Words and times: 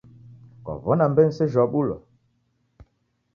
Kwaw'ona 0.63 1.05
mmbenyu 1.09 1.33
sejhi 1.35 1.57
wabulwa? 1.61 1.97